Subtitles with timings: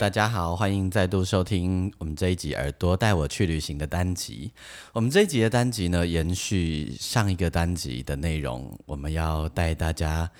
[0.00, 4.50] 大家好，欢迎再度收听我们这一集《耳朵带我去旅行》的单集。
[4.94, 10.30] 我们这一集的单集呢，延续上一个单集的内容，我们要带大家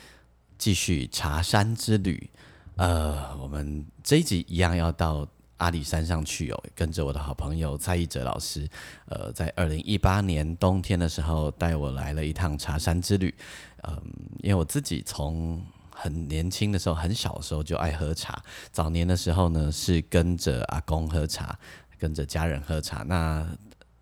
[0.57, 2.31] 继续茶山之旅。
[2.77, 5.29] 呃，我们这一集一样要到
[5.59, 8.67] 阿里山上去哦，跟着我的好朋友蔡义哲老师，
[9.09, 13.35] 呃，在二零一八年冬天的时候带我来了一趟茶山之旅。
[13.83, 14.03] 嗯，
[14.39, 15.63] 因为我自己从
[16.03, 18.43] 很年轻的时候，很小的时候就爱喝茶。
[18.73, 21.59] 早年的时候呢，是跟着阿公喝茶，
[21.99, 23.03] 跟着家人喝茶。
[23.03, 23.47] 那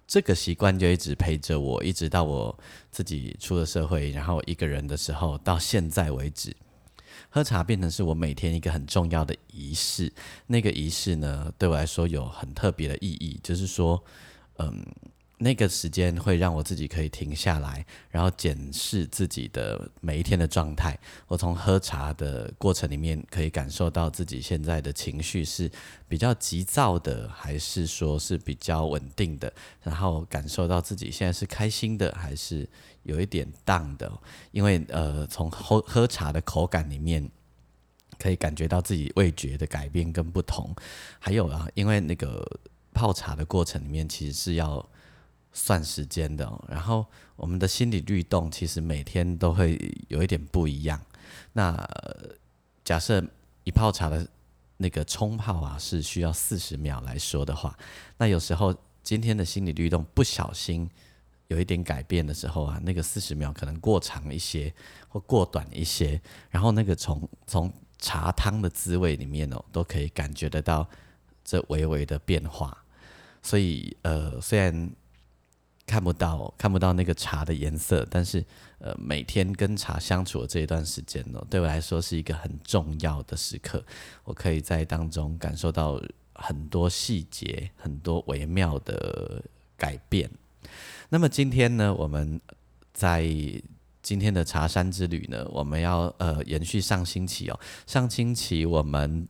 [0.06, 2.56] 这个习惯就一直陪着我，一直到我
[2.90, 6.56] 自己出了社会，然后一个人的时候，到现在为止，
[7.28, 10.12] 喝茶变成是我每天一个很重要的仪式。
[10.46, 14.02] 那个仪式呢，对我来说有很特别的意义，就是说，
[14.58, 14.84] 嗯。
[15.40, 20.98] 那个时间会让我自己可以停下来，然后检视自己的每一天的状态。
[21.28, 25.70] 我从喝茶的过程里面可以感受到自己现在的情绪是
[26.08, 29.52] 比较急躁的，还是说是比较稳定的？
[29.80, 32.68] 然后感受到自己现在是开心的，还是
[33.04, 34.10] 有一点荡的？
[34.50, 37.30] 因为呃，从喝喝茶的口感里面
[38.18, 40.74] 可以感觉到自己味觉的改变跟不同。
[41.20, 42.44] 还有啊，因为那个
[42.92, 44.84] 泡茶的过程里面其实是要。
[45.58, 51.00] 算时间的，然后我们的心理律动其实每天都会有一点不一样。
[51.52, 51.76] 那
[52.84, 53.22] 假设
[53.64, 54.24] 一泡茶的
[54.76, 57.76] 那个冲泡啊是需要四十秒来说的话，
[58.16, 58.72] 那有时候
[59.02, 60.88] 今天的心理律动不小心
[61.48, 64.72] 有一点改变的时候啊，那个四十秒可能过长一些
[65.08, 70.88] 或过短一些，然后那个从从茶汤的滋味里面哦，都可以感觉得到
[71.44, 72.84] 这微微的变化。
[73.42, 74.90] 所以呃，虽然
[75.88, 78.44] 看不到，看不到那个茶的颜色，但是，
[78.78, 83.82] 呃，每天跟茶相处的这一段时间呢，对我来说是一个很重要的时刻。
[84.24, 85.98] 我可以在当中感受到
[86.34, 89.42] 很多细节，很多微妙的
[89.78, 90.30] 改变。
[91.08, 92.38] 那么今天呢，我们
[92.92, 93.26] 在
[94.02, 99.26] 今天的茶山之旅呢，我们要呃延续上星期哦，上星期我们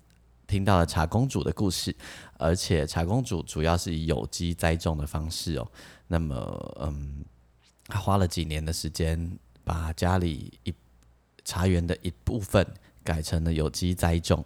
[0.48, 1.94] 听到了茶公主的故事，
[2.36, 5.70] 而且茶公主主要是以有机栽种的方式哦。
[6.08, 7.24] 那么，嗯，
[7.86, 10.74] 他花了几年的时间，把家里一
[11.44, 12.66] 茶园的一部分
[13.04, 14.44] 改成了有机栽种。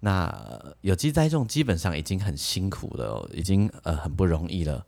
[0.00, 0.34] 那
[0.80, 4.86] 有机栽种基本上已经很辛苦了，已经呃很不容易了。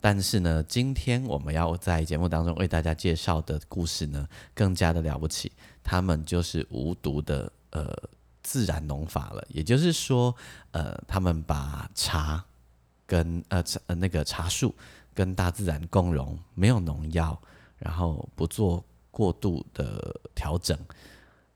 [0.00, 5.52] 但是呢，今天我们要在节目当中为大家介绍的故事呢，更加的了不起。
[5.84, 7.96] 他们就是无毒的呃
[8.42, 10.34] 自然农法了，也就是说，
[10.72, 12.44] 呃，他们把茶
[13.06, 14.74] 跟呃呃那个茶树。
[15.18, 17.36] 跟大自然共融，没有农药，
[17.76, 20.78] 然后不做过度的调整，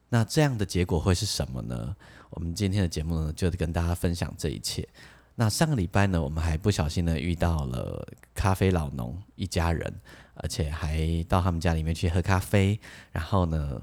[0.08, 1.94] 那这样的结果会是什么呢？
[2.30, 4.88] 我们今天的节目呢，就跟大家分享这一切。
[5.36, 9.94] 那上个礼拜呢，我们还不小心的遇到了咖啡老农一家人，
[10.34, 12.80] 而且还到他们家里面去喝咖啡，
[13.12, 13.80] 然后呢，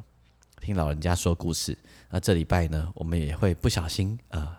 [0.59, 1.77] 听老人家说故事。
[2.09, 4.58] 那这礼拜呢，我们也会不小心呃。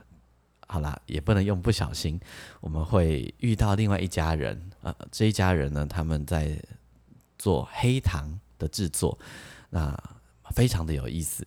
[0.73, 2.21] 好啦，也不能用不小心，
[2.61, 6.57] 我们会遇到另外一家人，呃，这一家人呢，他们在
[7.37, 9.19] 做黑糖的制作，
[9.69, 9.93] 那
[10.55, 11.45] 非常的有意思。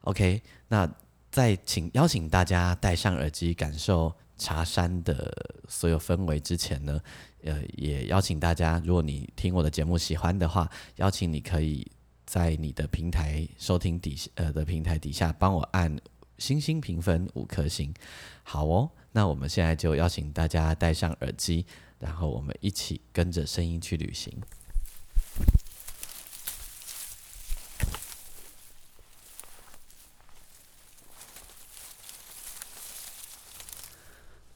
[0.00, 0.92] OK，那
[1.30, 5.32] 在请邀请大家戴上耳机感受茶山的
[5.68, 7.00] 所有氛围之前呢，
[7.44, 11.88] 呃，也邀请大家，如果你听我的节目喜欢的话，邀请你可以
[12.26, 15.96] 在你的平台收听底下呃的平台底下帮我按。
[16.38, 17.94] 星星评分五颗星，
[18.42, 18.90] 好哦。
[19.12, 21.64] 那我们现在就邀请大家戴上耳机，
[22.00, 24.32] 然后我们一起跟着声音去旅行。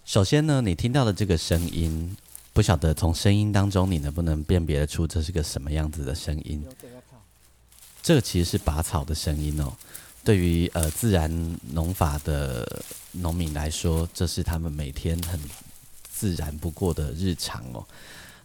[0.04, 2.16] 首先呢，你听到的这个声音，
[2.52, 6.66] 不晓得从声音当中你能不能辨别出这是个什么样子的声音？
[8.02, 9.76] 这个其实是拔草的声音哦。
[10.24, 11.30] 对于呃自然
[11.72, 12.82] 农法的
[13.12, 15.40] 农民来说，这是他们每天很
[16.10, 17.84] 自然不过的日常哦。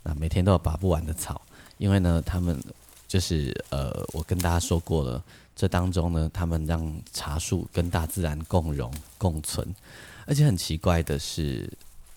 [0.04, 1.42] 那每天都有拔不完的草，
[1.78, 2.62] 因为呢，他们
[3.08, 5.24] 就是呃，我跟大家说过了，
[5.56, 9.68] 这当中呢，他们让茶树跟大自然共荣共存，
[10.26, 11.72] 而且很奇怪的是，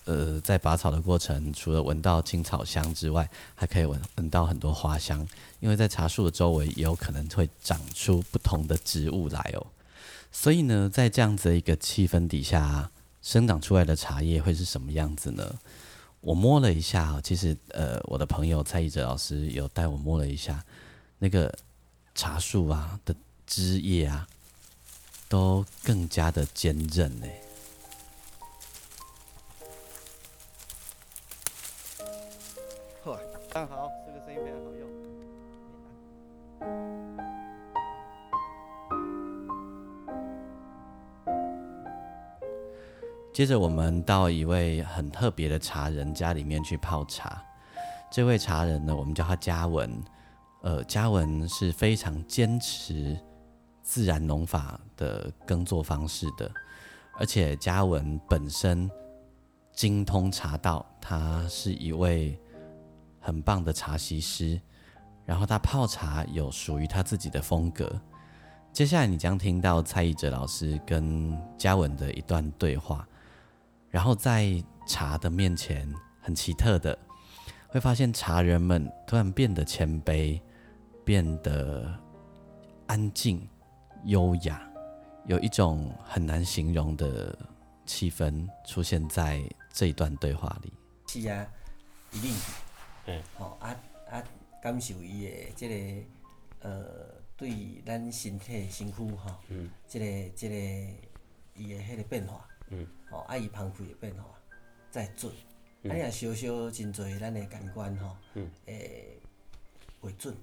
[0.07, 5.27] 呃，在拔草的过程，除了闻到青草香之外，还可以闻闻到很多花香，
[5.59, 9.67] 因为在茶树的周围也有可能会长出不同的植物来哦。
[10.31, 12.89] 所以呢，在这样子的一个气氛底下，
[13.21, 15.59] 生长出来的茶叶会是什么样子呢？
[16.21, 20.63] 我摸了一下，其实呃，我的朋友蔡义哲老师有带我摸了一下
[21.19, 21.53] 那个
[22.15, 23.13] 茶树啊的
[23.45, 24.25] 枝叶啊，
[25.27, 27.27] 都更加的坚韧呢。
[33.65, 34.87] 好，这个声音非常好用。
[43.33, 47.41] 接着，我们到一位很特别的茶人家里面去泡茶。
[48.11, 49.91] 这位茶人呢，我们叫他嘉文。
[50.61, 53.17] 呃，嘉文是非常坚持
[53.83, 56.51] 自然农法的耕作方式的，
[57.17, 58.89] 而且嘉文本身
[59.71, 62.37] 精通茶道，他是一位
[63.27, 64.59] 很棒的茶席师。
[65.25, 67.99] 然后他泡茶有属于他自己的风格。
[68.71, 73.05] 接下来你将听到蔡义哲老师跟嘉文的一段对话。
[73.89, 76.97] 然后在茶的面前，很奇特的，
[77.67, 80.39] 会发现茶人们突然变得谦卑，
[81.03, 81.93] 变得
[82.85, 83.45] 安静、
[84.05, 84.65] 优雅，
[85.25, 87.37] 有一种很难形容的
[87.85, 90.71] 气氛出现在这一段对话里。
[91.07, 91.45] 是啊，
[92.13, 92.31] 一定，
[93.37, 93.75] 吼啊
[94.09, 94.23] 啊，
[94.61, 96.05] 感受伊的即、个
[96.67, 100.55] 呃，对咱身体身躯吼，嗯，即、个即、个
[101.55, 104.23] 伊的迄个变化，嗯，吼啊伊芳开的变化，
[104.91, 105.35] 再准，啊
[105.83, 109.19] 你若烧烧真侪咱的感官吼，嗯，会
[110.01, 110.35] 会准，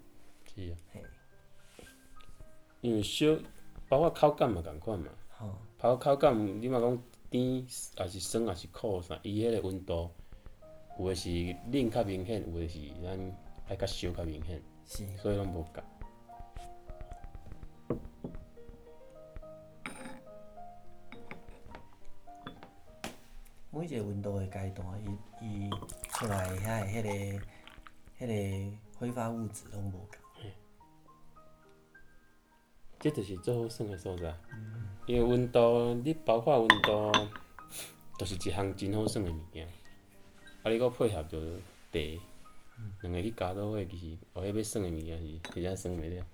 [0.55, 1.02] 是啊，嘿，
[2.81, 3.26] 因为烧
[3.88, 7.66] 包括口感嘛共款嘛，吼，包括口感，你嘛讲甜，
[7.99, 10.11] 也是酸，也是苦啥，伊迄个温度，
[10.99, 13.37] 有诶是冷较明显，有诶是咱
[13.69, 15.82] 爱较烧较明显，是，所以拢无共。
[23.70, 24.87] 每一个温度的阶段，
[25.41, 25.70] 伊伊
[26.11, 27.11] 出来遐的迄、个
[28.20, 30.08] 迄、个挥发物质拢无共。
[33.00, 34.35] 即就是最好耍诶所在，
[35.06, 37.12] 因为温度，你包括温度，
[38.19, 39.69] 就是一项真好耍诶物件。
[40.64, 41.38] 啊，你搁配合着
[41.93, 42.00] 茶，
[43.02, 46.25] 两个去加做伙，其实后迄要耍诶物件是真正耍袂了。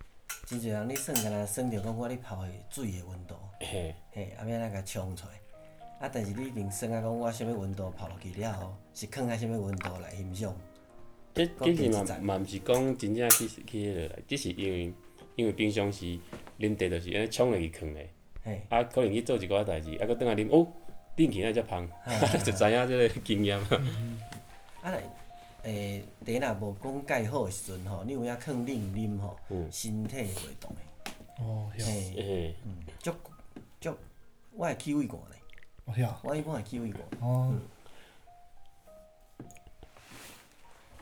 [0.46, 5.34] 真侪人咧算，敢若算着讲我咧泡的水的温度，嘿，嘿，啊要安怎甲冲出来？
[5.98, 10.56] 啊，但是你一定算啊，讲我啥物温度泡落去了后，是放啊啥物温度来欣赏？
[11.34, 14.92] 这搁其实嘛嘛毋是讲真正去去迄落来，只是因为
[15.34, 16.04] 因为平常时
[16.60, 18.08] 啉茶就是安尼冲落去放诶，
[18.44, 20.64] 嘿，啊可能去做一寡代志，啊搁倒来啉，哦，
[21.24, 21.88] 冷起来才芳，
[22.44, 23.60] 就知影即个经验。
[23.60, 23.66] 嘛。
[24.82, 25.02] 啊来，
[25.64, 29.70] 诶，茶若无讲盖好诶时阵吼，你有影放冷啉吼，嗯。
[29.70, 32.54] 身体会袂动的，哦，晓，嘿，嘿，
[32.98, 33.14] 足
[33.80, 33.94] 足，
[34.52, 35.38] 我会起胃寒咧，
[35.84, 37.54] 我晓，我一般会起胃寒，哦，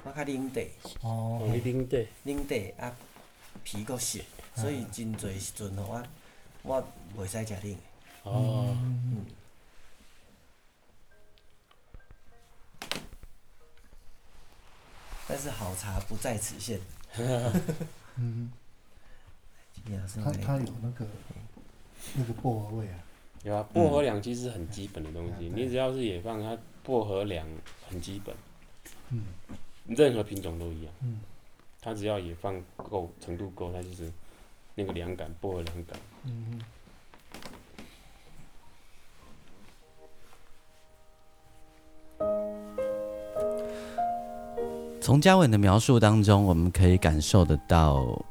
[0.02, 0.60] 我较冷茶。
[1.02, 1.38] 哦。
[1.42, 2.96] 哦，，你啉茶，冷茶啊，
[3.62, 4.18] 皮够涩，
[4.56, 6.02] 所以真侪时阵吼，
[6.62, 6.84] 我
[7.14, 7.76] 我袂使食冷诶。
[8.24, 8.76] 哦，
[15.38, 16.80] 但是好茶不在此限。
[18.16, 18.50] 嗯，
[19.72, 21.06] 今天老师它它来有那个
[22.16, 22.98] 那个薄荷味啊，
[23.44, 27.46] 有啊，薄荷凉其实很基本的东西，你只要是野放，它薄荷凉
[27.88, 28.34] 很基本，
[29.10, 29.22] 嗯。
[29.86, 31.20] 任何品种都一样，嗯。
[31.80, 34.10] 它只要野放够程度够，它就是
[34.74, 35.96] 那个凉感，薄荷凉感。
[36.24, 36.60] 嗯，
[45.08, 48.22] 从嘉文的描述当中，我们可以感受得到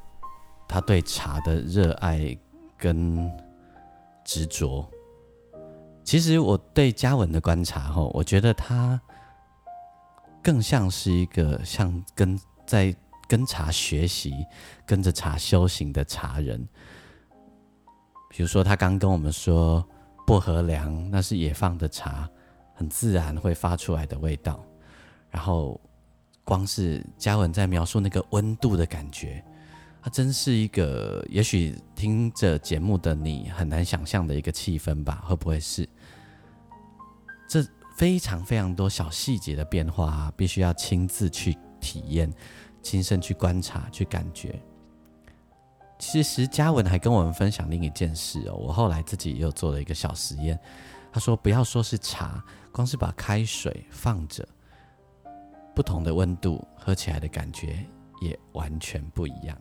[0.67, 2.37] 他对茶的热爱
[2.77, 3.31] 跟
[4.23, 4.87] 执着。
[6.03, 9.01] 其实我对嘉文的观察，吼，我觉得他
[10.43, 12.95] 更像是一个像跟在
[13.27, 14.45] 跟茶学习、
[14.85, 16.63] 跟着茶修行的茶人。
[18.29, 19.83] 比如说，他刚跟我们说
[20.27, 22.29] 薄荷凉，那是野放的茶，
[22.75, 24.63] 很自然会发出来的味道。
[25.31, 25.81] 然后
[26.47, 29.43] 光是嘉文在描述那个温度的感觉，
[30.01, 35.21] 它真是一个，也许听着节目的你很难想象的一个气氛吧？
[35.25, 35.85] 会不会是？
[37.49, 37.61] 这
[37.97, 42.31] 非常非常多小细节的变化、啊，必须要亲自去体验、
[42.81, 44.57] 亲身去观察、去感觉。
[45.99, 50.57] 其实嘉文还跟我们分享另一件事哦，我后来自己又做了一个小实验。
[51.11, 54.47] 他说，不要说是茶，光是把开水放着，
[55.77, 57.85] 不同的温度，喝起来的感觉
[58.19, 59.55] 也完全不一样。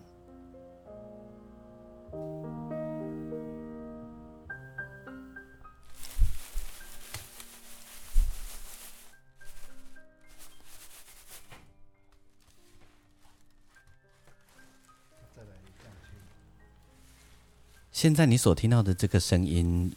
[17.93, 19.95] 现在你所听到的这个声音，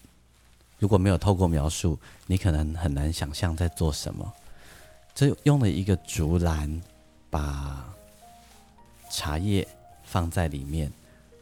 [0.79, 1.97] 如果没有透过描述，
[2.27, 4.33] 你可能很难想象在做什么。
[5.13, 6.81] 这用了一个竹篮，
[7.29, 7.85] 把
[9.11, 9.67] 茶叶
[10.03, 10.91] 放在里面，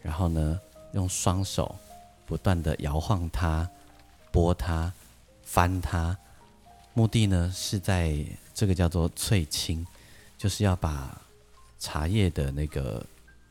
[0.01, 0.59] 然后呢，
[0.93, 1.75] 用双手
[2.25, 3.69] 不断的摇晃它、
[4.31, 4.91] 拨它、
[5.43, 6.17] 翻它，
[6.93, 9.85] 目的呢是在这个叫做萃青，
[10.37, 11.21] 就是要把
[11.77, 13.05] 茶叶的那个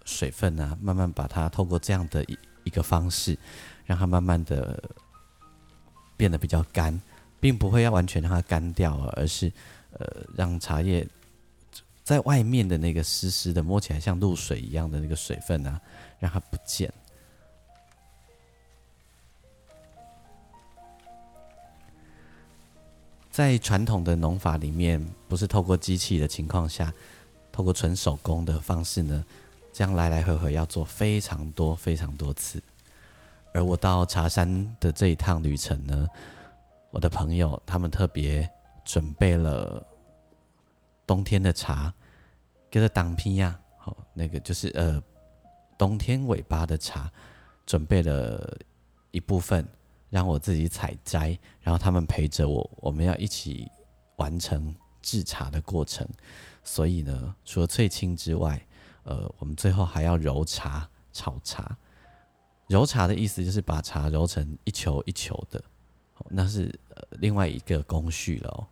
[0.05, 3.39] 水分啊，慢慢把它透过这样的一一个方式，
[3.85, 4.83] 让它慢慢的
[6.17, 7.01] 变得比较干，
[7.39, 9.53] 并不会要完全让它干掉，而是
[9.99, 11.07] 呃让茶叶
[12.05, 15.81] 在外面的那个湿湿的，摸起来像露水一样的那个水分啊，
[16.19, 16.93] 让它不见。
[23.31, 26.91] 在传统的农法里面，不是透过机器的情况下，
[27.53, 29.23] 透过纯手工的方式呢，
[29.75, 32.62] 这样来来回回要做非常多非常多次。
[33.53, 36.09] 而我到茶山的这一趟旅程呢，
[36.91, 38.49] 我的朋友他们特别
[38.87, 39.85] 准备了
[41.05, 41.93] 冬天的茶，
[42.71, 45.02] 给了当批呀，好，那个就是呃
[45.76, 47.12] 冬天尾巴的茶，
[47.66, 48.57] 准备了
[49.11, 49.66] 一部分
[50.09, 53.69] 让我自己采摘，然后他们陪着我，我们要一起
[54.16, 56.09] 完成制茶的过程。
[56.62, 58.64] 所以呢，除了萃青之外，
[59.02, 61.76] 呃，我们最后还要揉茶、炒茶。
[62.69, 65.62] 揉茶的意思就是把茶揉成一球一球的，
[66.31, 68.66] 那是呃另外一个工序了哦。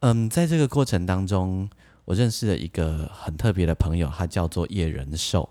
[0.00, 1.68] 嗯，在这个过程当中，
[2.04, 5.48] 我认识了一个很特别的朋友，他叫做叶仁寿。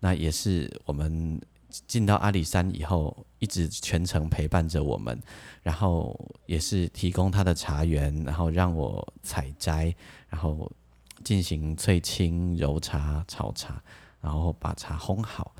[0.00, 1.40] 那也是我们
[1.88, 5.20] 进到阿里山以后，一直全程陪伴着我们，
[5.62, 9.92] 然后也是提供他的茶园，然后让我采摘，
[10.28, 10.70] 然后
[11.24, 13.82] 进行萃青、揉茶、炒茶，
[14.20, 15.56] 然后把茶烘好。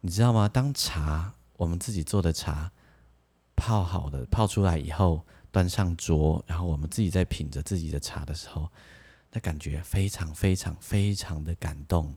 [0.00, 0.48] 你知道吗？
[0.48, 2.72] 当茶我们自己做的茶
[3.54, 5.24] 泡好的泡出来以后，
[5.56, 8.70] 端上桌，然后我们自己在品着自己的茶的时候，
[9.32, 12.14] 那感觉非常非常非常的感动。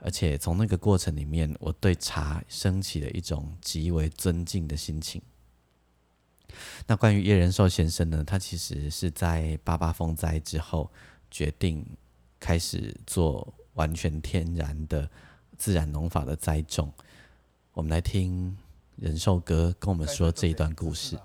[0.00, 5.22] 而且从那个过程里面，我对茶升起了一种极为尊敬的心情。
[6.86, 10.90] 那关于叶仁寿先生呢，他其实是在八八风灾之后，
[11.30, 11.82] 决定
[12.38, 15.10] 开始做完全天然的
[15.56, 16.92] 自然农法的栽种。
[17.72, 18.54] 我们来听
[18.96, 21.18] 仁寿哥跟我们说这一段故事。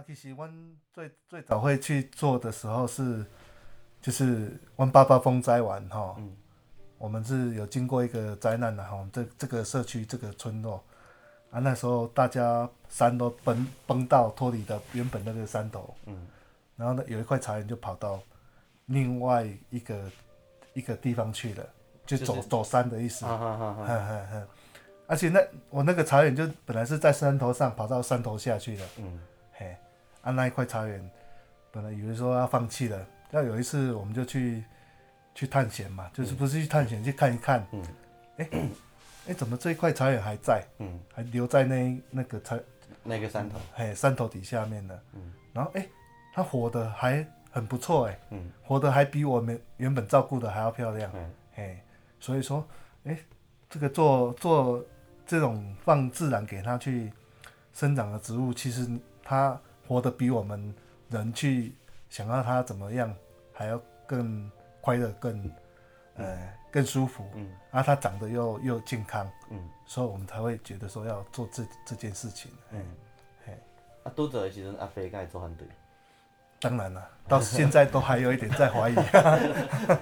[0.00, 0.48] 啊，其实我
[0.94, 3.22] 最最早会去做的时候是，
[4.00, 6.16] 就是阮八八风灾完哈，
[6.96, 10.82] 我们是有经过一个灾难的哈，这这个社区这个村落
[11.50, 16.26] 啊，那时候大家山都崩崩到脱离的原本那个山头，嗯，
[16.76, 18.18] 然后呢有一块茶园就跑到
[18.86, 20.10] 另外一个
[20.72, 21.66] 一个地方去了，
[22.06, 23.84] 就走走山的意思，哈哈哈。
[23.84, 24.46] 哈
[25.06, 28.86] 而且那我那个茶园就本来是在山头上，跑到山头下去了。
[28.98, 29.76] 嗯，嘿，
[30.22, 31.10] 啊那一块茶园，
[31.70, 34.64] 本来以为说要放弃了，要有一次我们就去
[35.34, 37.66] 去探险嘛，就是不是去探险，去看一看。
[37.72, 37.82] 嗯，
[38.38, 38.48] 哎、
[39.28, 40.64] 哎、怎么这一块茶园还在？
[40.78, 42.58] 嗯，还留在那那个茶
[43.02, 44.98] 那个山头，嘿山头底下面呢？
[45.14, 45.86] 嗯，然后哎、
[46.34, 51.10] 它活的还很不错哎、嗯，活的还比我们原本照顾的还要漂亮。
[51.14, 51.78] 嗯，嘿，
[52.18, 52.66] 所以说，
[53.04, 53.16] 哎、
[53.68, 54.84] 这个做做
[55.26, 57.10] 这种放自然给它去
[57.72, 58.86] 生长的植物，其实
[59.22, 59.58] 它
[59.90, 60.72] 活得比我们
[61.08, 61.74] 人去
[62.08, 63.12] 想要他怎么样
[63.52, 64.48] 还要更
[64.80, 65.50] 快乐、更
[66.14, 72.52] 呃更舒服，嗯，啊，他长得又又健康，嗯，所以我们才会觉得说要做这这件事情。
[72.70, 72.80] 嗯。
[73.44, 73.52] 嘿，
[74.04, 75.66] 啊，多做的时阵，阿飞甲伊做很对，
[76.60, 78.94] 当然了，到现在都还有一点在怀疑，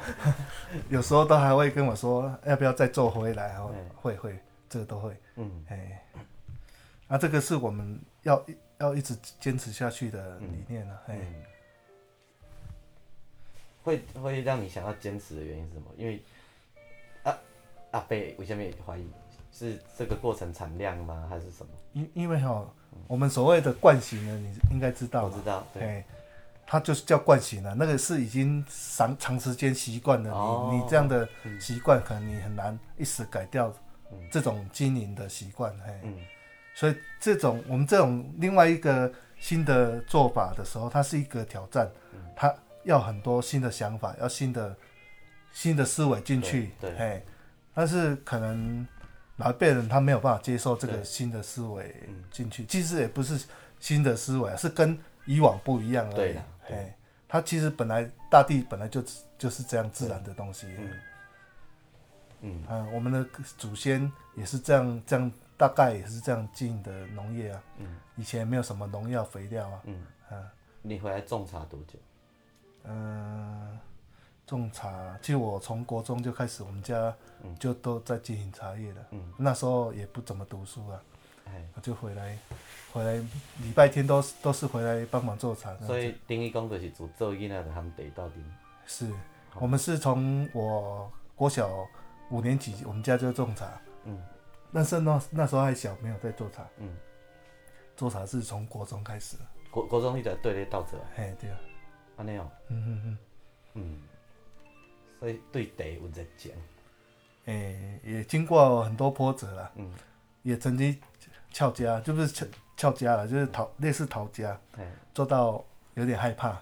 [0.92, 6.04] 有时候都还会跟我说要不要再做回来哦嗯，会会，这个都会，嗯，哎，
[7.09, 8.45] 啊，这个是我们要
[8.78, 11.35] 要一直坚持下去的理念了，哎、嗯，
[13.82, 15.87] 会会让你想要坚持的原因是什么？
[15.97, 16.23] 因为
[17.25, 17.37] 啊
[17.90, 19.06] 阿贝为什么怀疑？
[19.50, 21.26] 是这个过程产量吗？
[21.28, 21.73] 还是什么？
[21.92, 22.64] 因因为哈，
[23.08, 26.04] 我们所谓的惯性呢，你应该知道，我知道，对，哎，
[26.64, 30.68] 它就是叫惯性了，那个是已经长长时间习惯了，哦。
[30.70, 33.75] 你你这样的习惯，可能你很难一时改掉
[34.30, 36.14] 这种经营的习惯，嘿，嗯
[36.78, 41.90] 所以这种我们这种另外一个新的做法的时候，它是一个挑战，
[42.37, 42.54] 它
[42.85, 44.76] 要很多新的想法，要新的
[45.50, 47.20] 新的思维进去，对
[47.75, 48.87] 但是可能
[49.38, 53.44] 老一辈人他没有办法接受这个新的思维嗯进去，其实也不是
[53.80, 56.37] 新的思维啊，是跟以往不一样而已
[56.68, 56.94] 对
[57.26, 59.02] 它其实本来大地本来就
[59.37, 60.90] 就是这样自然的东西，嗯。
[62.42, 62.64] 嗯。
[62.68, 67.62] 嗯，我们的祖先也是这样，这样大概也是这样经营的农业啊。
[67.77, 69.83] 嗯，以前没有什么农药、肥料啊。
[69.85, 70.43] 嗯嗯
[70.81, 71.99] 你回来种茶多久？
[72.85, 73.79] 嗯，
[74.47, 77.15] 种茶，其实我从国中就开始，我们家
[77.59, 79.07] 就都在经营茶叶了。
[79.11, 81.03] 嗯，那时候也不怎么读书啊，
[81.47, 82.38] 哎，我就回来，
[82.93, 83.15] 回来
[83.61, 85.77] 礼拜天都是都是回来帮忙做茶。
[85.79, 88.43] 所以等于讲就是做做囡仔就含地到顶。
[88.87, 89.12] 是
[89.57, 91.69] 我们是从我国小
[92.31, 93.67] 五年级，我们家就种茶。
[94.05, 94.23] 嗯，
[94.73, 96.67] 但是那那时候还小，没有在做茶。
[96.79, 96.97] 嗯，
[97.97, 99.43] 做茶是从国中开始的。
[99.71, 101.59] 国国中你在对咧斗做，嘿，对啊，
[102.17, 103.19] 安尼哦，嗯嗯嗯，
[103.75, 104.03] 嗯，
[105.19, 106.53] 所以对地有热情。
[107.47, 109.91] 诶、也经过很多波折啦，嗯，
[110.43, 110.99] 也曾经
[111.51, 112.47] 翘家，就不是翘
[112.77, 114.85] 翘家了，就是逃类似逃家，嘿，
[115.15, 116.61] 做到有点害怕，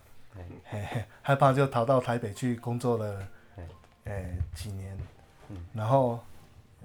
[0.65, 3.63] 嘿，害怕就逃到台北去工作了，嘿。
[4.05, 4.97] 诶、几年，
[5.49, 5.57] 嗯。
[5.73, 6.21] 然后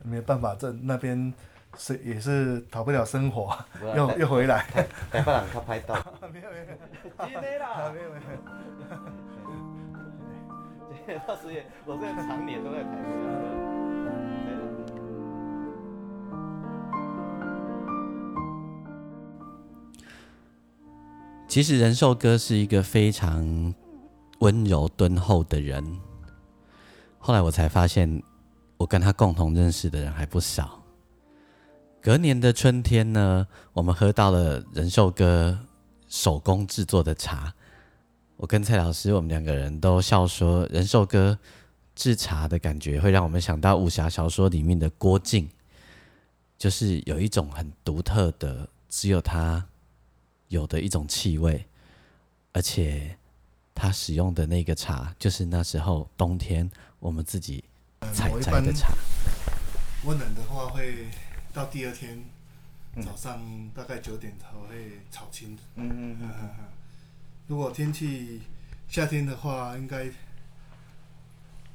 [0.03, 1.33] 没有办法，这那边
[1.77, 3.57] 是也是逃不了生活，
[3.95, 4.65] 又又回来，
[5.11, 5.93] 台北人较歹斗。
[6.31, 8.15] 没有没有真的啦，没有没
[11.13, 13.39] 有，老师也，我这常年都在台北啊。
[21.47, 23.73] 其实仁寿哥是一个非常
[24.39, 25.99] 温柔敦厚的人。
[27.19, 28.23] 后来我才发现，
[28.81, 30.83] 我跟他共同认识的人还不少。
[32.01, 35.59] 隔年的春天呢，我们喝到了仁寿哥
[36.07, 37.53] 手工制作的茶。
[38.37, 41.37] 我跟蔡老师，我们两个人都笑说，仁寿哥
[41.93, 45.47] 制茶的感觉会让我们想到武侠小说里面的郭靖，
[46.57, 49.63] 就是有一种很独特的，只有他
[50.47, 51.63] 有的一种气味，
[52.51, 53.15] 而且
[53.75, 56.67] 他使用的那个茶，就是那时候冬天
[56.97, 57.63] 我们自己
[58.09, 58.93] 采我一般摘的茶。
[60.05, 61.07] 温冷的话会
[61.53, 62.19] 到第二天
[62.95, 63.39] 嗯早上
[63.75, 65.57] 大概九点才会炒青。
[65.75, 66.65] 嗯嗯嗯嗯嗯。
[67.47, 68.41] 如果天气
[68.87, 70.09] 夏天的话，应该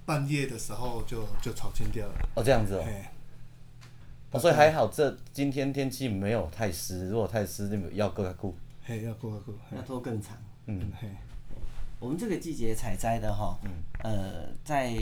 [0.05, 2.15] 半夜的时候就就炒青掉了。
[2.35, 2.85] 哦，这样子哦，
[4.33, 8.55] 哦所以还好，这今天天气没有太湿，如果太湿，那要更久。
[8.85, 9.55] 嘿，要过过。
[9.71, 10.37] 嘿要拖更长。
[10.67, 11.09] 嗯嘿，
[11.99, 13.59] 我们这个季节采摘的哈，
[14.03, 14.95] 呃，在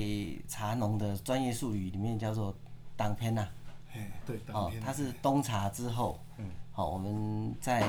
[0.46, 2.54] 茶农的专业术语里面叫做
[2.96, 3.48] 当片呐，
[3.92, 7.80] 嘿，对，当哦，它是冬茶之后，嗯，好，我们再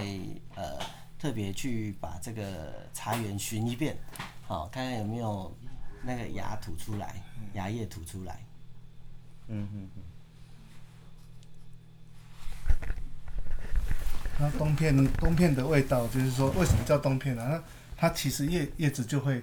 [0.55, 0.79] 呃
[1.19, 3.95] 特别去把这个茶园巡一遍，
[4.47, 5.55] 好，看看有没有
[6.01, 7.21] 那个芽吐出来，
[7.53, 8.39] 芽叶吐出来。
[9.47, 10.01] 嗯嗯嗯。
[14.39, 17.63] 那冬片冬片的味道，就是说为什么叫冬片呢、那
[17.97, 19.41] 它其实叶叶子就会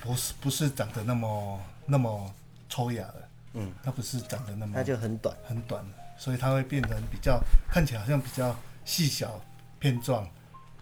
[0.00, 2.34] 不是不是长得那么那么
[2.68, 9.40] 抽芽的，嗯，它不是长得那么它就很短，很短的，所以它会变成比较看起来好像比较细小
[9.78, 10.28] 片状，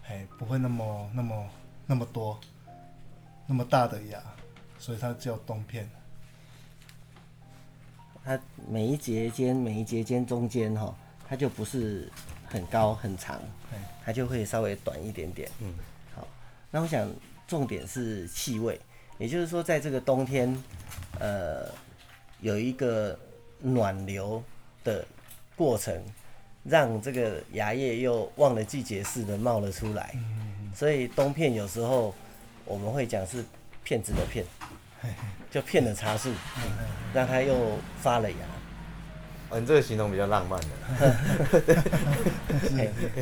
[0.07, 1.49] 哎，不会那么那么
[1.85, 2.39] 那么多
[3.45, 4.21] 那么大的芽，
[4.77, 5.89] 所以它叫冬片。
[8.25, 8.37] 它
[8.69, 10.93] 每一节间每一节间中间哈，
[11.29, 12.11] 它就不是
[12.45, 13.39] 很高很长
[13.71, 15.49] 哎，它就会稍微短一点点。
[15.61, 15.96] 嗯，好，
[16.69, 17.09] 那我想
[17.47, 18.79] 重点是气味，
[19.17, 20.55] 也就是说，在这个冬天，
[21.19, 21.71] 呃，
[22.41, 23.17] 有一个
[23.61, 24.43] 暖流
[24.83, 25.05] 的
[25.55, 25.97] 过程，
[26.63, 30.13] 让这个芽叶又忘了季节似的冒了出来。
[30.75, 32.13] 所以冬片有时候
[32.65, 33.43] 我们会讲是
[33.83, 34.45] 骗子的骗，
[35.49, 36.31] 就骗了茶树，
[37.13, 38.37] 让它又发了芽。
[39.49, 40.67] 哦，你这个形容比较浪漫的。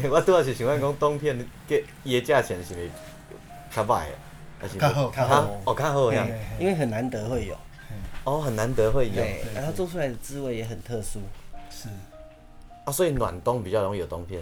[0.10, 2.90] 我主要是想讲讲冬片的价钱是袂
[3.76, 4.16] 较歹的，
[4.62, 5.62] 还是较好较好。
[5.66, 6.26] 哦，较好呀。
[6.58, 7.58] 因为很难得会有，
[8.24, 9.16] 哦，很难得会有。
[9.16, 11.20] 对，然后做出来的滋味也很特殊。
[11.70, 11.90] 是，
[12.86, 14.42] 啊，所以暖冬比较容易有冬片。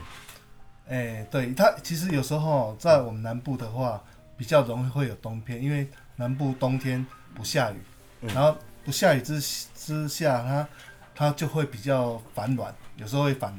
[0.88, 4.04] 哎，对，它其实有时候在我们南部的话，
[4.38, 7.78] 比较容易会有冬片，因为南部冬天不下雨，
[8.22, 9.42] 然后不下雨之
[9.74, 10.68] 之下，它
[11.16, 13.58] 它就会比较反暖，有时候会反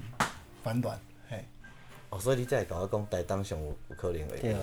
[0.62, 0.96] 反暖，
[1.28, 1.44] 嘿，
[2.10, 4.56] 哦，所以你才会甲我讲台东上有有可能会。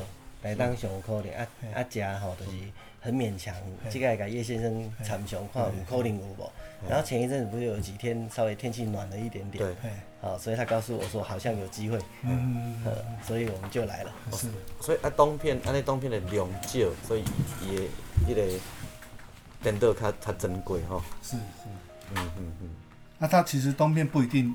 [0.43, 2.57] 来当上有可能，啊啊食吼就是
[2.99, 3.55] 很勉强，
[3.89, 6.51] 即个甲叶先生参详看有可能有无。
[6.89, 12.91] 然后前一阵子不是有几天稍微天气暖了一点点，对，好，所以他告诉我说好像有机会，嗯，呃，
[13.23, 14.11] 所以我们就来了。
[14.31, 14.47] 是，
[14.79, 17.23] 所以啊，冬片安尼冬片的量少，所以
[17.61, 17.83] 伊的
[18.27, 18.59] 迄个
[19.61, 21.03] 变得较较珍贵吼。
[21.21, 21.69] 是是。
[22.15, 22.69] 嗯嗯嗯，
[23.19, 24.53] 那它其实冬片不一定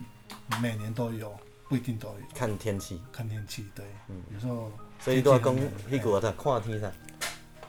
[0.60, 1.32] 每年都有，
[1.68, 3.00] 不一定都有，看天气。
[3.12, 3.64] 看天气。
[3.72, 3.86] 对，
[4.34, 5.56] 有时候所以都要讲
[5.90, 6.92] 迄句话啥，看天啥。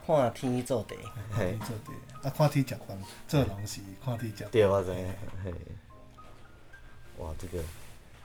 [0.06, 0.96] 看天做地，
[1.34, 1.92] 看天做地，
[2.26, 4.46] 啊，看天食饭，做人是看天食。
[4.50, 5.14] 对，我知影。
[5.44, 5.54] 嘿，
[7.18, 7.62] 哇，这个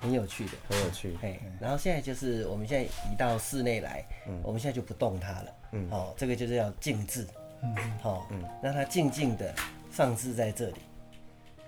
[0.01, 0.53] 很有趣的。
[0.69, 1.19] 很有趣。
[1.21, 4.05] 嘿，然后现在就是我们现在移到室内来，
[4.45, 5.55] 我们现在就不动它了。
[5.73, 7.27] 嗯好、这个就是要静置，
[7.63, 9.53] 嗯好、嗯让它静静的
[9.91, 10.77] 放置在这里。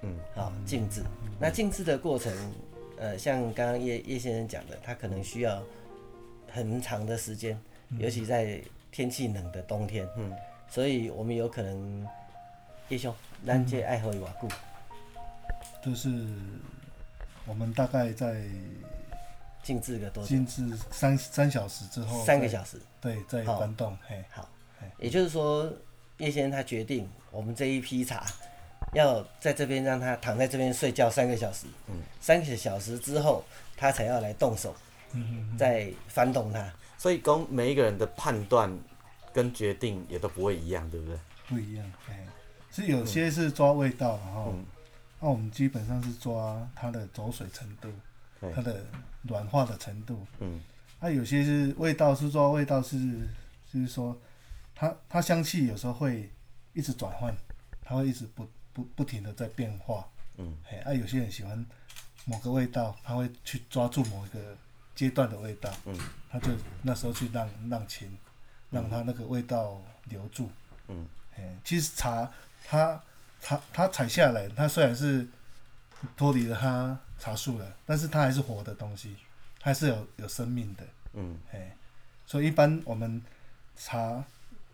[0.02, 1.02] 嗯，好，静置。
[1.40, 2.32] 那静置的过程，
[2.98, 5.60] 呃，像刚刚叶叶先生讲的，它可能需要
[6.54, 7.60] 很长的时间，
[7.98, 8.60] 尤其在
[8.92, 10.08] 天气冷的冬天。
[10.16, 10.32] 嗯，
[10.70, 12.06] 所以我们有可能，
[12.88, 13.12] 叶兄，
[13.44, 14.48] 咱这爱好伊偌久？
[15.84, 16.08] 就是
[17.44, 18.40] 我们大概在
[19.62, 20.28] 静置个多久？
[20.28, 22.80] 静置三三小时之后，三个小时。
[23.00, 24.48] 对，再好搬动，嘿，好，
[24.98, 25.70] 也就是说，
[26.18, 28.24] 叶先生他决定，我们这一批茶
[28.94, 31.66] 要在这边让他躺在这边睡觉三个小时。
[31.88, 31.96] 嗯。
[32.20, 33.44] 三个小时之后，
[33.76, 34.74] 他才要来动手，
[35.14, 36.72] 嗯再翻动它。
[36.98, 38.70] 所以讲每一个人的判断
[39.32, 41.18] 跟决定也都不会一样，对不对？
[41.48, 42.14] 不一样，嘿，
[42.70, 44.64] 是有些是抓味道，然后嗯，
[45.20, 47.88] 那我们基本上是抓它的走水程度，
[48.54, 48.84] 它的
[49.22, 50.60] 软化的程度，嗯。
[51.00, 52.96] 那有些是味道是抓味道是，
[53.70, 54.18] 就是说
[54.74, 56.30] 它它香气有时候会
[56.72, 57.36] 一直转换，
[57.82, 61.62] 它会一直不不不停的在变化，嗯，哎，啊有些人喜欢
[62.24, 64.56] 某个味道，他会去抓住某一个
[64.94, 65.98] 阶段的味道，嗯，
[66.30, 66.52] 他就
[66.82, 68.16] 那时候去让让琴，
[68.70, 70.50] 让它那个味道留住，
[70.88, 72.30] 嗯，哎，其实茶
[72.64, 73.02] 它
[73.42, 75.26] 它它采下来，它虽然是
[76.16, 79.16] 脱离了它茶树了，但是它还是活的东西，
[79.58, 80.84] 它还是有有生命的。
[81.14, 81.38] 嗯。
[81.52, 81.76] 哎，
[82.26, 83.20] 所以一般我们
[83.76, 84.24] 茶，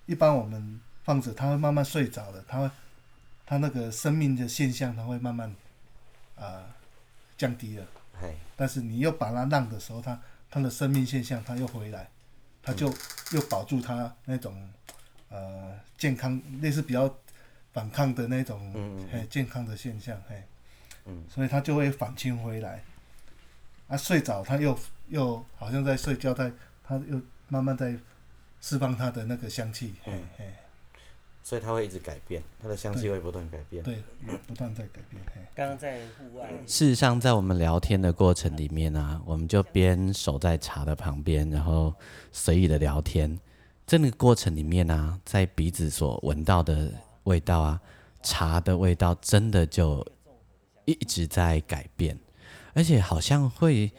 [0.06, 2.70] 一般我们放着，它会慢慢睡着了，它会，
[3.46, 5.48] 它那个生命的现象，它会慢慢
[6.36, 6.64] 啊、呃
[7.38, 7.86] 降低了。
[8.20, 12.08] 嘿，但是你又把它让的时候，它它的生命现象它又回来，
[12.62, 12.92] 它就
[13.32, 14.68] 又保住它那种
[15.28, 17.12] 呃健康，类似比较
[17.72, 20.42] 反抗的那种嗯健康的现象，嘿，
[21.06, 22.82] 嗯，所以它就会反清回来。
[23.88, 24.78] 啊，睡着它又
[25.08, 26.52] 又好像在睡觉，在
[26.84, 27.96] 它又慢慢在
[28.60, 30.22] 释放它的那个香气，嘿嗯。
[30.38, 30.54] 嘿，
[31.42, 33.82] 所以它会一直改变，它的香气会不断改变。
[33.82, 35.22] 对，有不断在改变，
[35.54, 41.94] 刚刚在户外，事实上，在我们聊天的过程里面啊，我们就边守在茶的旁边，然后
[42.30, 43.38] 随意的聊天。
[43.86, 46.92] 这个过程里面啊，在鼻子所闻到的
[47.24, 47.80] 味道啊，
[48.22, 50.06] 茶的味道真的就
[50.84, 52.16] 一直在改变，
[52.72, 53.90] 而且好像会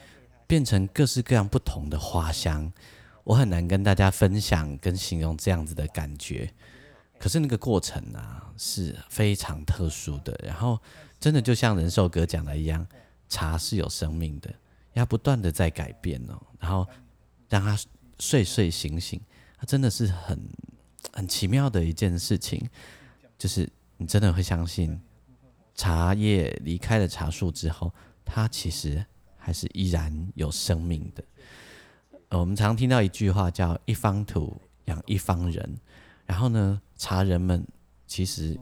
[0.47, 2.71] 变成各式各样不同的花香。
[3.23, 6.51] 我很难跟大家分享跟形容这样子的感觉，
[7.21, 10.36] 可是那个过程啊是非常特殊的。
[10.43, 10.79] 然后
[11.19, 12.84] 真的就像仁寿哥讲的一样，
[13.29, 14.51] 茶是有生命的，
[14.93, 16.88] 要不断的在改变哦，然后
[17.47, 17.77] 让它
[18.17, 19.21] 睡睡醒醒，
[19.60, 20.49] 它真的是很
[21.13, 22.67] 很奇妙的一件事情，
[23.38, 24.99] 就是你真的会相信，
[25.75, 27.93] 茶叶离开了茶树之后，
[28.25, 29.05] 它其实
[29.38, 31.23] 还是依然有生命的。
[32.29, 35.77] 呃，我们常听到一句话叫“一方土养一方人”，
[36.31, 37.67] 然后呢，茶人们
[38.07, 38.57] 其实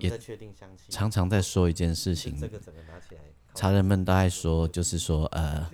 [0.00, 0.90] 也在确定香气？
[0.90, 3.20] 常常在说一件事情，这个整个拿起来，
[3.54, 5.64] 茶人们都爱说，就是说，呃，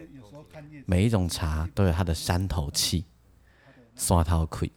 [0.84, 3.06] 每一种茶都有它的山头气，
[3.96, 4.70] 刷头气。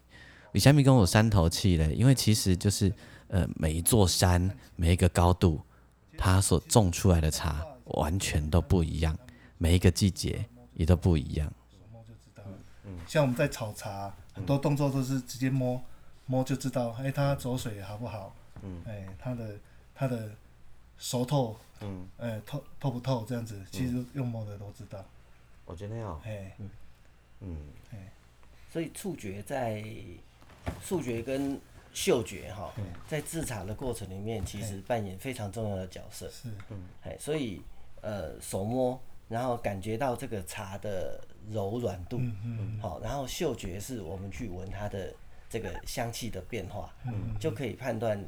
[0.54, 1.94] 为什么跟我山头气嘞？
[1.94, 2.90] 因为其实就是
[3.28, 5.60] 呃，每一座山、每一个高度，
[6.18, 9.14] 它所种出来的茶完全都不一样，
[9.58, 10.46] 每一个季节
[10.76, 11.52] 也都不一样。
[11.92, 12.58] 摸就知道了。
[13.06, 15.84] 像我们在炒茶，很多动作都是直接摸，
[16.26, 18.36] 摸就知道，哎、它走水好不好？
[18.62, 19.56] 嗯，哎、它的
[19.94, 20.30] 它的
[20.98, 25.04] 熟透，嗯，哎、透透不透这样子，其实用摸的都知道。
[25.66, 26.56] 我觉得哦，哎、
[27.40, 27.58] 嗯，
[27.92, 28.12] 哎
[28.72, 29.84] 所以触觉在
[30.84, 31.60] 触觉跟
[31.94, 32.74] 嗅觉哈，
[33.08, 36.30] 在制茶的过程里面，其实扮演非常重要的角色。
[36.30, 36.88] 是，嗯。
[37.04, 37.62] 哎，所以
[38.02, 42.80] 呃手摸，然后感觉到这个茶的柔软度，嗯嗯。
[42.82, 45.14] 好，然后嗅觉是我们去闻它的
[45.54, 46.92] 这个香气的变化，
[47.40, 48.20] 就可以判断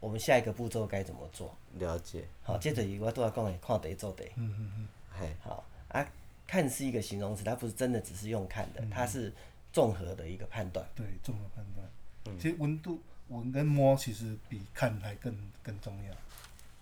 [0.00, 1.56] 我们下一个步骤该怎么做。
[1.74, 6.04] 了解，好，接着我都要讲的看得做得，嗯嗯嗯，嘿，好啊，
[6.44, 9.32] 看是一个形容词，它不是真的只是用看的，它是
[9.72, 10.84] 综合的一个判断。
[10.96, 12.36] 对，综合判断。
[12.36, 16.12] 其实温度闻跟摸其实比看还更更重要，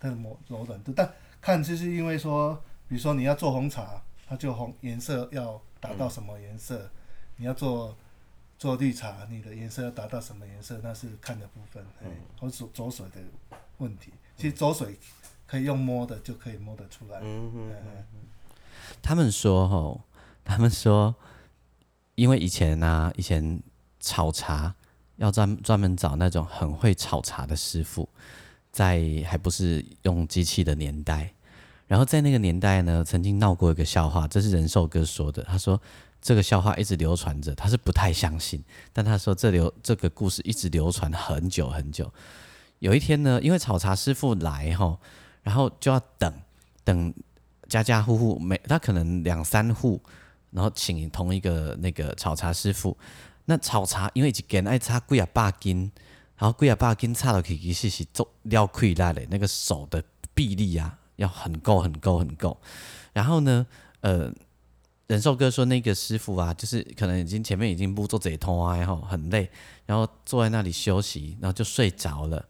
[0.00, 0.94] 它的摸柔软度。
[0.96, 2.54] 但看就是因为说，
[2.88, 6.90] 比如说你要做红茶，它就红颜色要达到什么颜色，
[7.36, 7.94] 你要做
[8.58, 11.84] 做绿茶，你的颜色要达到什么颜色，那是看的部分。
[12.02, 12.06] 哎，
[12.38, 13.20] 或者走水的
[13.78, 14.98] 问题，其实走水
[15.46, 17.18] 可以用摸的就可以摸得出来。
[17.22, 17.76] 嗯哼嗯
[18.14, 18.20] 嗯
[19.02, 20.00] 他们说吼，
[20.44, 21.14] 他们说，
[22.14, 23.60] 因为以前啊，以前
[24.00, 24.74] 炒茶
[25.16, 28.08] 要专专门找那种很会炒茶的师傅，
[28.70, 31.32] 在还不是用机器的年代。
[31.86, 35.42] 然后在那个年代呢，曾经闹过一个笑话，这是仁寿哥说的。
[35.42, 35.80] 他说
[36.22, 42.10] 这个笑话一直流传着，他是不太相信，但他说这流这个故事一直流传很久很久。
[42.78, 44.98] 有一天呢，因为炒茶师傅来吼，
[45.42, 46.32] 然后就要等
[46.84, 47.14] 等
[47.68, 50.00] 家家户户每他可能两三户，
[50.50, 52.96] 然后请同一个那个炒茶师傅。
[53.44, 55.92] 那炒茶因为一间爱擦贵啊百斤，
[56.38, 62.60] 然后贵啊百斤炒落去其实是做了溃烂的，那个手的臂力啊要很够很够很够。
[63.12, 63.66] 然后呢，
[64.00, 64.32] 呃，
[65.06, 69.50] 仁寿哥说那个师傅啊，就是可能已经前面已经不做贼偷啊，然后很累，
[69.86, 72.44] 然后坐在那里休息，然后就睡着了。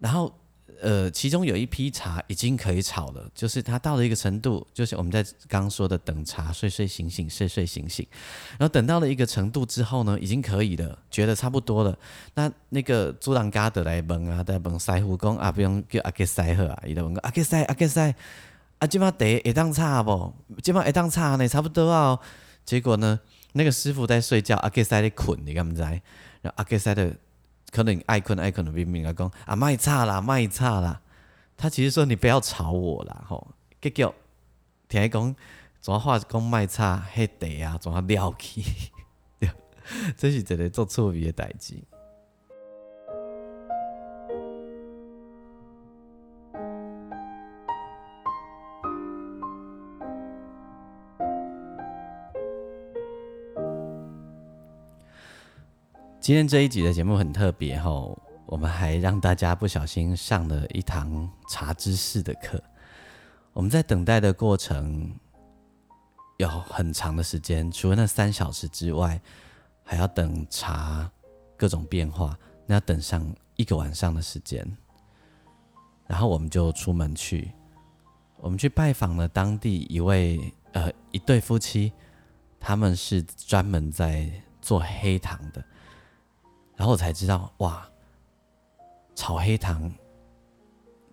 [0.00, 0.34] 然后
[0.82, 8.06] 呃，其中有一批茶已经可以炒了，就是它到了一个程度，就是我们在刚刚说的等茶，睡睡醒醒，睡睡醒醒，
[8.58, 11.98] 然后等到了一个程度之后呢，已经可以了，觉得差不多了。
[12.34, 18.00] 那那个主人家的来问啊，来问师傅讲啊，不用叫阿给师好啊，伊就问讲阿给师阿给师，
[18.78, 20.34] 啊，即马茶会当炒无？
[20.62, 22.20] 即马会当炒呢，差不多啊、哦。
[22.64, 23.20] 结果呢，
[23.52, 25.82] 那个师傅在睡觉，阿给师在困，你敢不知？
[25.82, 26.00] 然
[26.44, 27.14] 后阿给师的。
[27.70, 31.00] 可能爱困爱困的明明啊讲啊卖差啦卖差啦，
[31.56, 33.46] 他其实说你不要吵我啦吼，
[33.80, 34.14] 结果
[34.88, 35.34] 听伊讲，
[35.80, 38.62] 怎啊话讲卖差迄地啊，怎啊撩去，
[40.16, 41.74] 这是一个做错别的代志。
[56.20, 57.90] 今天这一集的节目很特别哈，
[58.44, 62.62] 我们还让大家不小心上了一堂茶知识的课。
[63.54, 65.10] 我们在等待的过程
[66.36, 69.18] 有很长的时间，除了那三小时之外，
[69.82, 71.10] 还要等茶
[71.56, 74.76] 各种变化，那要等上一个晚上的时间。
[76.06, 77.50] 然后我们就出门去，
[78.36, 81.94] 我们去拜访了当地一位呃一对夫妻，
[82.60, 84.30] 他们是专门在
[84.60, 85.64] 做黑糖的。
[86.80, 87.86] 然后我才知道，哇，
[89.14, 89.92] 炒黑糖、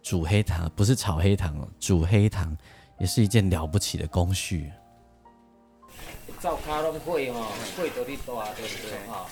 [0.01, 2.58] 煮黑糖不是炒黑糖哦，煮黑糖
[2.99, 4.71] 也是一件了不起的工序。
[6.39, 9.08] 灶骹拢火吼，火多哩大，对不对？
[9.10, 9.13] 吼？
[9.13, 9.30] 啊，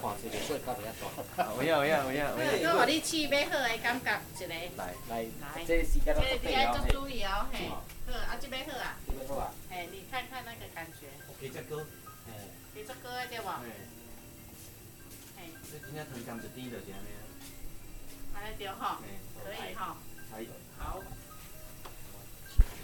[0.00, 0.88] 看起来火较比较
[1.34, 1.52] 大。
[1.52, 2.68] 有影有影有影有影。
[2.70, 6.22] 我互你试要好的感觉一个，来来，来，这时间都
[6.86, 7.82] 注意哦，嘿，好，
[8.14, 11.08] 啊，这边好啊，这个好啊，嘿，你看看那个感觉，
[11.40, 13.10] 可以再搁，嘿，你做高
[15.44, 15.62] 一点无？
[15.62, 16.98] 嘿，这今天藤浆就低的这样
[18.34, 18.98] 安尼对吼，
[19.44, 19.94] 可以吼，
[20.78, 21.00] 好。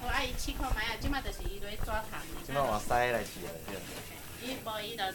[0.00, 3.76] 好，啊，伊试看卖啊，即摆就是伊咧抓糖，即摆换塞来试了，对。
[4.42, 5.12] 伊无伊就迄个，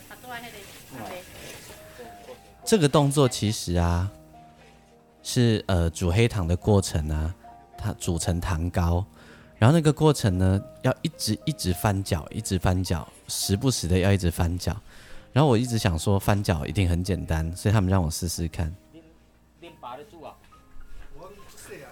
[2.65, 4.09] 这个动作其实啊，
[5.21, 7.35] 是呃煮黑糖的过程啊，
[7.77, 9.05] 它煮成糖糕，
[9.57, 14.75] 然后那个过程呢，要一直一直翻搅，一直翻搅，时不时的要一直翻搅。
[15.31, 18.75] 然后我一直想说翻脚一定很简单，所以他们让我试试看。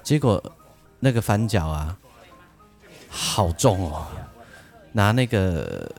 [0.04, 0.42] 结果
[1.00, 1.98] 那个翻脚啊，
[3.10, 4.08] 好重哦，
[4.94, 5.92] 拿那个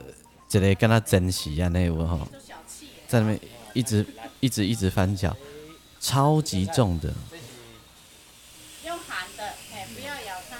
[0.50, 3.40] 一个跟他珍惜啊那有吼，就小气的，在那边
[3.74, 4.06] 一直
[4.40, 5.36] 一直一直翻脚，
[6.00, 7.12] 超级重的。
[8.86, 10.56] 用喊的，哎，不要咬它，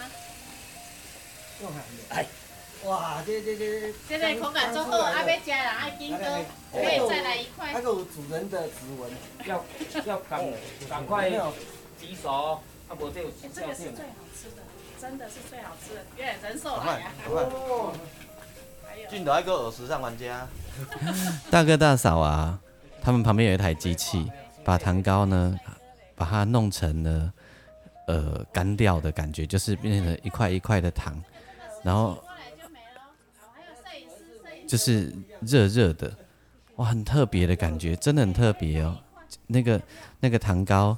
[2.89, 6.25] 哇，这这这这个口感足好，啊，要食人爱紧哥，
[6.73, 7.81] 可以再来一块那。
[7.83, 9.11] 个有主人的指纹，
[9.47, 9.63] 要
[10.07, 10.43] 要赶
[10.89, 11.31] 赶快
[12.01, 14.63] 洗手，啊无这有哎这个是最好吃的，
[14.99, 17.13] 真的是最好吃的，因为人寿赶快来呀。
[17.23, 17.45] 赶快，
[18.89, 20.47] 还有俊导一个耳时尚玩家，
[21.51, 22.59] 大哥大嫂啊，
[23.03, 24.31] 他们旁边有一台机器，
[24.65, 25.59] 把糖糕呢，
[26.15, 27.33] 把它弄成了
[28.07, 31.23] 呃干掉的感觉，就是变成一块一块的糖，
[31.83, 33.03] 然后过来就没了。
[33.39, 34.58] 好，还有摄影师，摄影师。
[34.69, 36.15] 就是热热的，
[36.77, 38.97] 哇，很特别的感觉，真的很特别哦。
[39.47, 39.81] 那个
[40.21, 40.97] 那个糖糕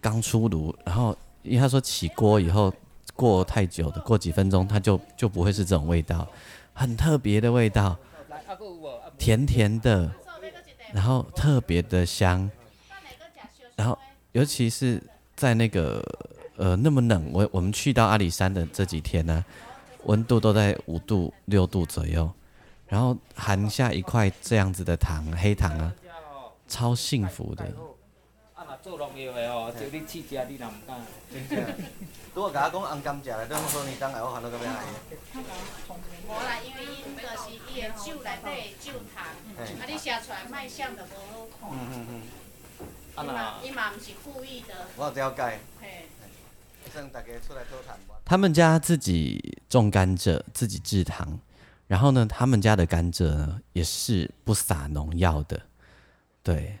[0.00, 2.72] 刚出炉，然后因为他说起锅以后
[3.14, 6.26] 过太久的，过几分钟它就就不会是这种味道，
[6.72, 7.96] 很特别的味道。
[9.18, 10.10] 甜甜的，
[10.94, 12.50] 然后特别的香，
[13.76, 13.96] 然后
[14.32, 15.00] 尤其是
[15.36, 16.02] 在那个
[16.56, 19.44] 呃那么冷，我我们去到阿里山的这几天呢，
[20.04, 22.30] 温度都在五度六度左右，
[22.90, 25.94] 然后含下一块这样子的糖，黑糖啊，
[26.66, 27.62] 超幸福的。
[28.52, 31.00] 啊，若做农药的哦，就你试食，你若毋敢。
[32.34, 34.82] 如果甲我讲红甘蔗来，等说年冬来，我看到咁样来。
[36.26, 41.70] 无啦，因为伊就是伊的酒内底酒糖，啊，你写出来卖相就无好看。
[41.72, 42.82] 嗯嗯嗯，
[43.14, 46.06] 啊，伊嘛伊嘛毋是故意的，我了解，嘿。
[46.92, 48.16] 算大家出来讨谈吧。
[48.24, 51.38] 他们家自己种甘蔗，自己制糖，
[51.90, 55.60] 然后呢，他们家的甘蔗呢也是不撒农药的。
[56.40, 56.78] 对，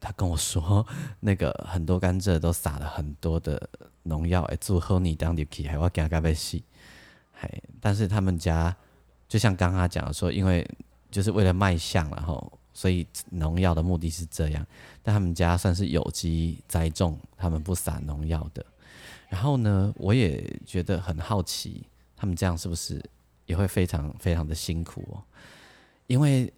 [0.00, 0.84] 他跟我说，
[1.20, 3.70] 那个很多甘蔗都撒了很多的
[4.02, 6.60] 农药，哎，做后你当入去，还我惊到要死。
[7.30, 7.48] 还，
[7.80, 8.76] 但是他们家
[9.28, 10.68] 就像刚刚讲的说，因为
[11.08, 14.66] 就是为了卖相，然后所以农药的目的是这样，
[15.04, 18.66] 但他们家算是有机栽种，他们不撒农药的。
[19.28, 23.00] 然后呢，我也觉得很好奇，他们这样是不是
[23.50, 25.24] 也会非常非常的辛苦哦？
[26.06, 26.52] 因为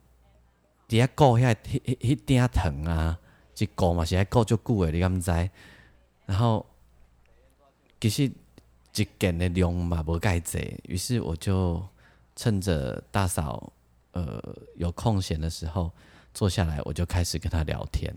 [0.87, 3.19] 底下顾遐迄迄迄点疼啊，
[3.57, 5.51] 一顾嘛是爱顾足久的，你敢知？
[6.27, 6.67] 然后
[7.99, 8.25] 其实
[8.95, 11.83] 一件的量嘛无介济，于是我就
[12.37, 13.73] 趁着大嫂
[14.13, 14.39] 呃
[14.77, 15.91] 有空闲的时候
[16.35, 18.15] 坐下来，我就开始跟她聊天。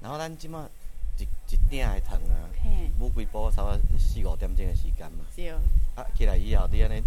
[0.00, 0.66] 然后咱即马
[1.20, 5.24] 一一鼎的糖啊，嘿，母龟煲差不多四五点钟的时间嘛。
[5.36, 5.50] 对，
[5.94, 7.02] 啊，起来以后，你安尼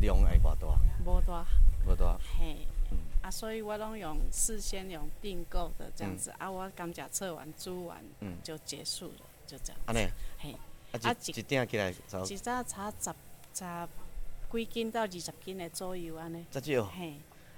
[0.00, 0.78] 量会偌大？
[1.04, 1.46] 无大，
[1.86, 2.18] 无大。
[2.38, 2.56] 嘿。
[3.20, 9.82] 啊，所以我拢用事先用订购的这样子、啊，我甘蔗测完煮完嗯就结束了，就这样。
[9.86, 10.52] 安尼，嘿，
[10.92, 13.10] 啊啊一一鼎起来差不多一早差十
[13.52, 13.88] 十
[14.50, 16.46] 几斤到二十斤的左右安尼。
[16.50, 16.86] 这少。
[16.86, 17.16] 嘿，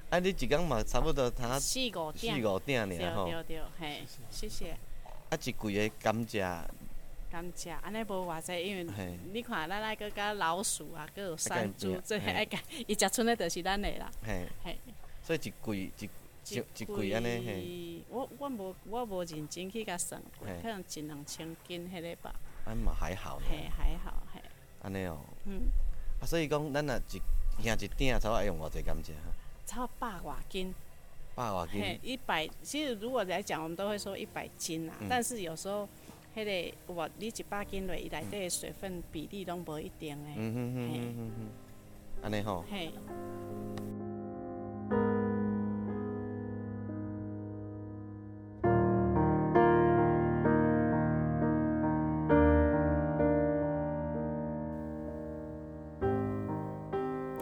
[0.09, 2.43] 啊，你一工嘛差不多他四五点四点。
[2.43, 3.25] 五鼎对尔吼。
[3.27, 4.77] 对对，嘿，谢谢。
[5.31, 6.61] 啊，一季的甘蔗，
[7.31, 14.11] 甘蔗，安尼无偌济，因为嘿你看咱爱搁甲老鼠啊，搁有山爱猪甲，嘿这爱甲伊食剩的就是咱的啦。
[14.27, 14.77] 嘿，嘿，
[15.23, 16.11] 所以一季一
[16.57, 22.35] 一一柜安尼嘿，我我无我无认真去甲算过，可能一两千斤迄个吧。
[22.65, 23.47] 安嘛还好呢。
[23.49, 24.43] 嘿，还好，嘿，
[24.83, 25.17] 安尼哦。
[25.45, 25.71] 嗯，
[26.21, 29.33] 啊，所以讲咱若一兄一鼎差不多爱用偌济甘蔗哈？
[29.65, 30.75] 差百外斤。
[31.41, 32.01] 百外斤嘿，。
[32.03, 35.89] 一百，其实如果来讲，我们都会说一百斤啦，嗯但是有时候。
[36.33, 40.35] 迄个我你一百斤落，伊内底的水分比例拢无一定诶。
[40.37, 42.23] 嗯哼哼哼哼哼。
[42.23, 42.65] 安尼吼。
[42.71, 42.93] 嘿，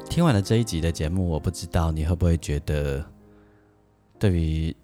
[0.09, 3.05] 听完了这一集的节目，我不知道你会不会觉得，
[4.19, 4.75] 对于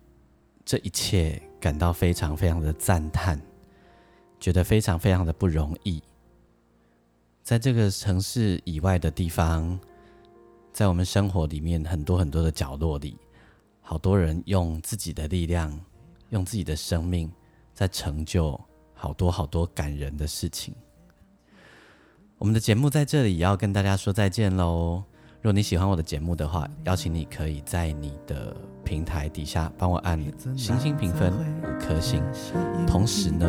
[0.65, 3.41] 这一切感到非常非常的赞叹，
[4.39, 6.03] 觉得非常非常的不容易。
[7.43, 9.79] 在这个城市以外的地方，
[10.73, 13.19] 在我们生活里面很多很多的角落里，
[13.83, 15.79] 好多人用自己的力量，
[16.31, 17.31] 用自己的生命，
[17.75, 18.59] 在成就
[18.95, 20.75] 好多好多感人的事情。
[22.39, 25.05] 我们的节目在这里要跟大家说再见喽。
[25.45, 30.19] 如果你喜欢我的节目的话，邀请你可以在你的平台底下帮我按
[30.57, 32.23] 星星评分五颗星，
[32.87, 33.47] 同时呢，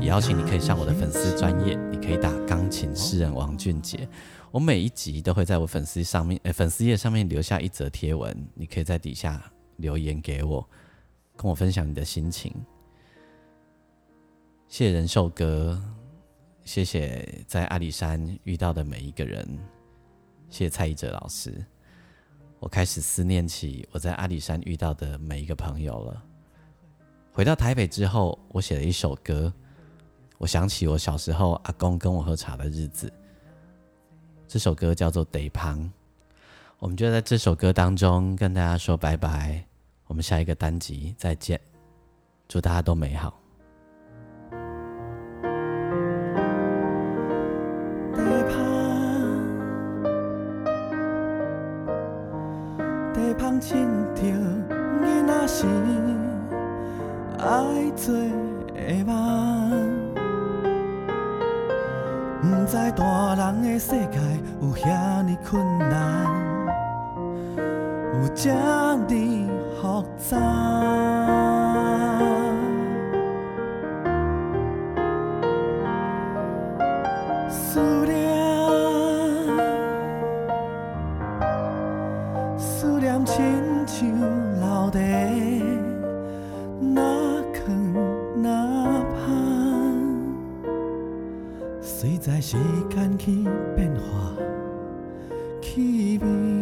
[0.00, 4.08] 也邀请你可以上我的粉丝专业，你可以打钢琴诗人王俊杰。
[4.50, 9.40] 我每一集都会在我粉丝上面，呃，粉丝页上面留下一则贴文，你可以在底下
[9.76, 10.68] 留言给我，
[11.36, 12.52] 跟我分享你的心情。
[14.66, 15.80] 谢谢仁寿哥，
[16.64, 19.46] 谢谢在阿里山遇到的每一个人。
[20.50, 21.64] 谢谢蔡依哲老师，
[22.58, 26.22] 我开始思念起我在阿里山遇到的每一个朋友了。
[27.32, 29.52] 回到台北之后，我写了一首歌，
[30.38, 33.10] 我想起我小时候阿公跟我喝茶的日子。
[34.48, 35.78] 这首歌叫做《Day Pan》，
[36.80, 39.64] 我们就在这首歌当中跟大家说拜拜，
[40.08, 41.60] 我们下一个单集再见，
[42.48, 43.39] 祝大家都美好。
[53.60, 54.22] 地芳亲着
[55.02, 55.66] 囡仔时
[57.38, 59.12] 爱做的梦，
[62.40, 64.18] 不知大人的世界
[64.62, 66.26] 有遐尼困难，
[68.14, 68.50] 有遮
[69.06, 69.46] 尼
[69.80, 71.59] 复杂。
[92.20, 92.54] 在时
[92.90, 93.30] 间去
[93.74, 94.34] 变化，
[95.62, 96.59] 气味。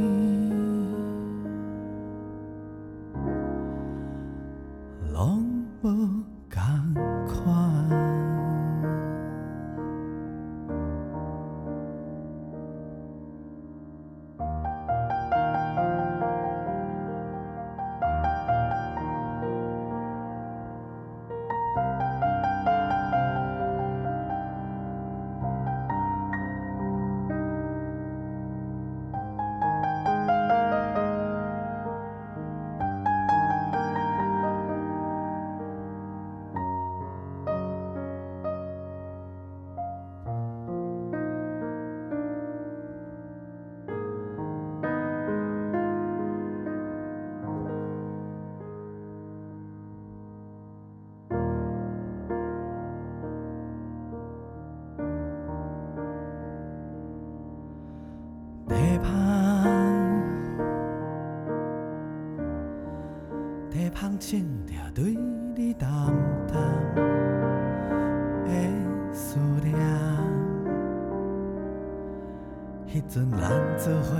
[73.08, 73.38] 阵咱
[73.78, 74.16] 做伙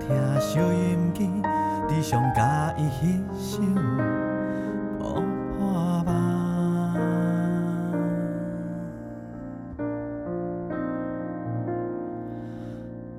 [0.00, 0.08] 听
[0.40, 1.28] 收音机，
[1.86, 3.62] 你上佮意迄首
[4.98, 5.22] 《波
[5.58, 6.96] 破梦》。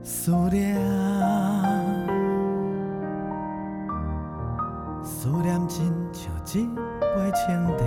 [0.03, 0.81] 思念，
[5.03, 6.65] 思念亲像一
[6.99, 7.83] 杯清茶。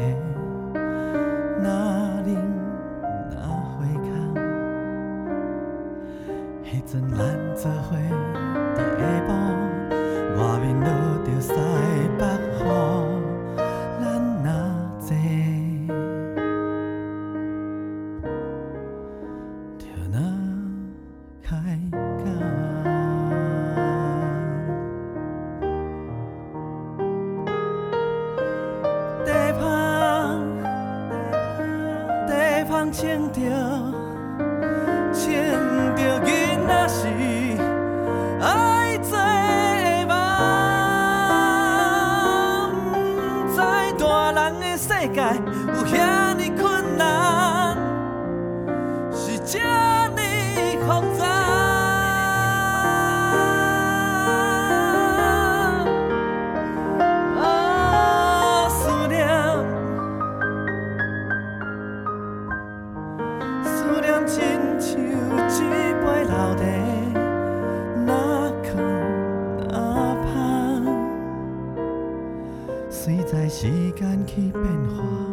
[73.66, 74.64] 时间 keep 变
[74.96, 75.25] 化。